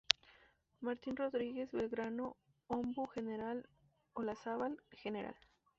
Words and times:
Martín 0.79 1.15
Rodriguez, 1.15 1.69
Belgrano, 1.71 2.35
Ombú, 2.65 3.05
General 3.05 3.63
Olazábal, 4.15 4.81
Gral. 5.03 5.35